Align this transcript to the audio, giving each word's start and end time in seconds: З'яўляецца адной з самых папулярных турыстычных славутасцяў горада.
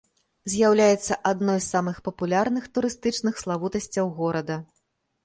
З'яўляецца 0.51 1.17
адной 1.31 1.59
з 1.65 1.69
самых 1.73 1.99
папулярных 2.07 2.65
турыстычных 2.79 3.39
славутасцяў 3.43 4.05
горада. 4.23 4.57